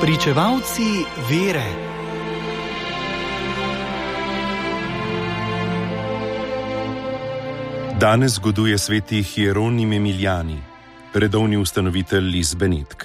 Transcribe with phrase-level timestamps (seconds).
[0.00, 1.66] Pričevalci vere.
[8.00, 10.62] Danes zgoduje sveti Hieronim Emiljani,
[11.14, 13.04] redovni ustanovitelj iz Benetk.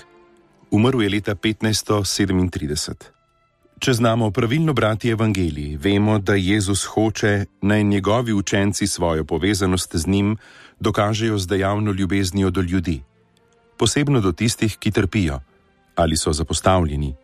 [0.71, 2.93] Umrl je leta 1537.
[3.79, 10.07] Če znamo pravilno brati evangeliji, vemo, da Jezus hoče, naj njegovi učenci svojo povezanost z
[10.07, 10.37] njim
[10.79, 13.01] dokažejo z dejavno ljubeznijo do ljudi,
[13.77, 15.39] posebno do tistih, ki trpijo
[15.95, 17.15] ali so zapostavljeni.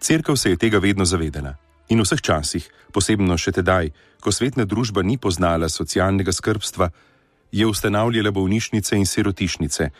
[0.00, 1.54] Cerkev se je tega vedno zavedala
[1.88, 6.90] in v vseh časih, posebno še tedaj, ko svetna družba ni poznala socialnega skrbstva,
[7.52, 9.90] je ustanavljala bolnišnice in sirotišnice,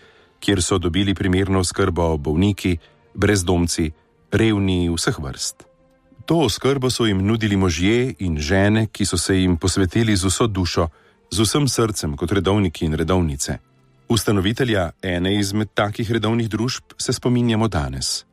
[0.41, 2.77] kjer so dobili primerno skrbo bolniki,
[3.15, 3.91] brezdomci,
[4.33, 5.65] revni vseh vrst.
[6.27, 10.47] To oskrbo so jim nudili možje in žene, ki so se jim posvetili z vso
[10.47, 10.89] dušo,
[11.31, 13.59] z vsem srcem kot redovniki in redovnice.
[14.09, 18.25] Ustanovitelja ene izmed takih redovnih družb se spominjamo danes.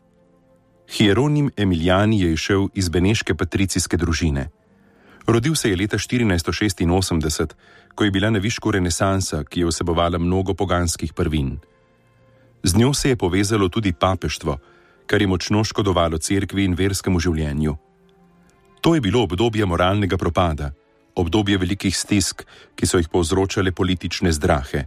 [0.97, 4.49] Hieronim Emiljani je išel iz beneške patricijske družine.
[5.27, 7.53] Rodil se je leta 1486,
[7.95, 11.57] ko je bila na višku renesansa, ki je vsebovala mnogo poganskih prvin.
[12.63, 14.57] Z njo se je povezalo tudi papeštvo,
[15.05, 17.77] kar je močno škodovalo cerkvi in verskemu življenju.
[18.81, 20.71] To je bilo obdobje moralnega propada,
[21.15, 22.43] obdobje velikih stisk,
[22.75, 24.85] ki so jih povzročale politične zdrahe.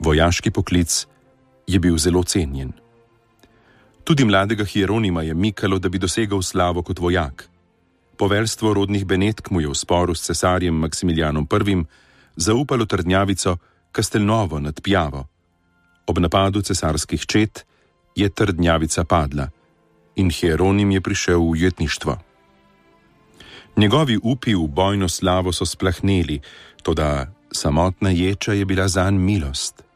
[0.00, 1.06] Vojaški poklic
[1.66, 2.72] je bil zelo cenjen.
[4.04, 7.48] Tudi mladega Hieronima je mikalo, da bi dosegal slavo kot vojak.
[8.16, 11.84] Poveljstvo rodnih Benetk mu je v sporu s cesarjem Maksimilijanom I.
[12.36, 13.56] zaupalo trdnjavico
[13.92, 15.26] Kastelnovo nad Pjavo.
[16.06, 17.66] Ob napadu cesarskih čet
[18.16, 19.48] je trdnjavica padla
[20.16, 22.18] in Hieronim je prišel v ujetništvo.
[23.76, 26.40] Njegovi upi v bojno slavo so splahneli,
[26.82, 29.89] toda samotna ječa je bila zanj milost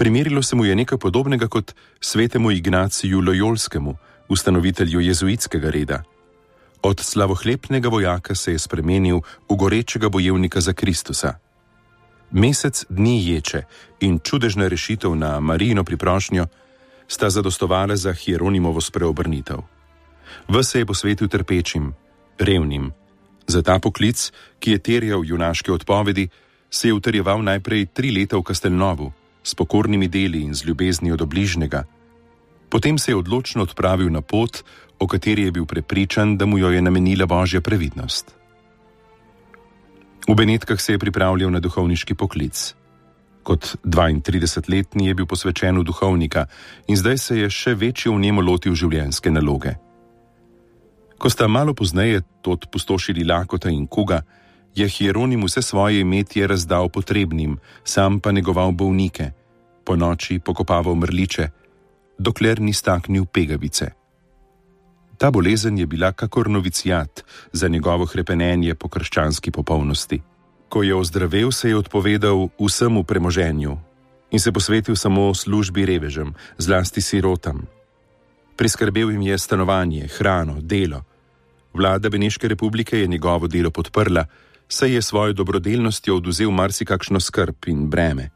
[0.00, 3.96] primerilo se mu je nekaj podobnega kot svetemu Ignaciju Lojolskemu,
[4.28, 6.02] ustanovitelju jezuitskega reda.
[6.82, 11.34] Od slavohlepnega vojaka se je spremenil v gorečega bojevnika za Kristusa.
[12.30, 13.62] Mesec dni ječe
[14.00, 16.46] in čudežna rešitev na Marijino priprošnjo
[17.08, 19.58] sta zadostovali za Hieronimovo spreobrnitev.
[20.48, 21.92] V se je posvetil trpečim,
[22.38, 22.92] revnim.
[23.46, 26.28] Za ta poklic, ki je terjal junaške odpovedi,
[26.70, 31.26] se je utrjeval najprej tri leta v Kastelnovu, s pokornimi deli in z ljubeznijo do
[31.26, 31.84] bližnjega.
[32.68, 34.62] Potem se je odločno odpravil na pot,
[34.98, 38.36] o kateri je bil prepričan, da mu jo je namenila božja previdnost.
[40.28, 42.74] V Benetkah se je pripravljal na duhovniški poklic.
[43.42, 46.46] Kot 32-letni je bil posvečen v duhovnika
[46.86, 49.74] in zdaj se je še večjo v njemu lotil življenjske naloge.
[51.18, 54.22] Ko sta malo pozneje to pustošili lakota in kuga,
[54.74, 59.30] je Hieronim vse svoje imetje razdal potrebnim, sam pa negoval bolnike,
[59.84, 61.48] po noči pokopaval mrliče,
[62.18, 63.90] dokler ni staknil pegavice.
[65.18, 70.22] Ta bolezen je bila kakor novicijat za njegovo krepenenje po krščanski popolnosti.
[70.68, 73.78] Ko je ozdravel, se je odpovedal vsemu premoženju
[74.30, 77.66] in se posvetil samo službi revežem, zlasti sirotam.
[78.56, 81.02] Priskrbel jim je stanovanje, hrano, delo.
[81.74, 84.24] Vlada Beneške republike je njegovo delo podprla,
[84.70, 88.30] saj je svojo dobrodelnostjo oduzel marsikakšno skrb in breme.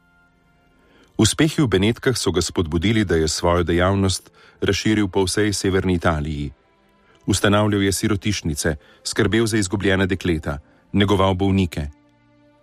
[1.17, 4.31] Uspehi v Benetkah so ga spodbudili, da je svojo dejavnost
[4.61, 6.51] razširil po vsej severni Italiji.
[7.25, 10.59] Ustanavljal je sirotišnice, skrbel za izgubljene dekleta,
[10.91, 11.87] negoval bolnike.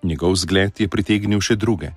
[0.02, 1.96] Njegov zgled je pritegnil še druge.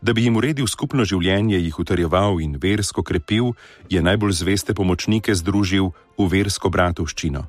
[0.00, 3.52] Da bi jim uredil skupno življenje, jih utrjeval in versko krepil,
[3.90, 7.44] je najbolj zveste pomočnike združil v versko bratovščino.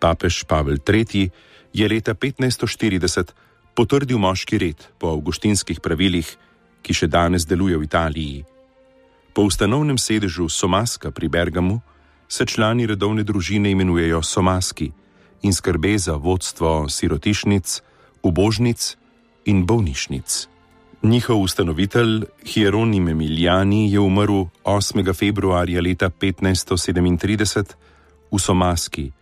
[0.00, 1.30] Papež Pavel III
[1.72, 3.32] je leta 1540
[3.74, 6.26] potrdil moški red po avgustinskih pravilih,
[6.82, 8.44] ki še danes deluje v Italiji.
[9.32, 11.80] Po ustanovnem sedežu Somaska pri Bergamu
[12.28, 14.90] se člani redovne družine imenujejo Somaski
[15.42, 17.82] in skrbe za vodstvo sirotišnic,
[18.22, 18.96] ubožnic
[19.46, 20.48] in bolnišnic.
[21.02, 25.14] Njihov ustanovitelj Hieronim Emiljani je umrl 8.
[25.14, 27.64] februarja leta 1537
[28.30, 29.12] v Somaski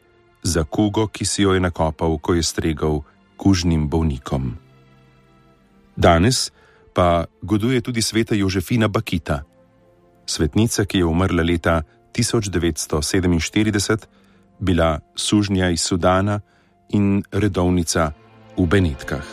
[0.49, 3.03] za kugo, ki si jo je nakopal, ko je stregal
[3.37, 4.57] kužnim bolnikom.
[5.97, 6.51] Danes
[6.95, 9.43] pa goduje tudi sveta Jožefina Bakita,
[10.27, 14.07] svetnica, ki je umrla leta 1947,
[14.59, 16.41] bila sužnja iz Sudana
[16.89, 18.13] in redovnica
[18.57, 19.27] v Benetkah.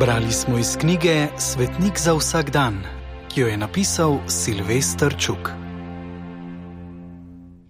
[0.00, 2.80] Brali smo iz knjige Svetnik za vsak dan,
[3.28, 5.69] ki jo je napisal Silvestr Čuk.